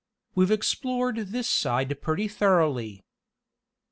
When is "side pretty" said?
1.47-2.27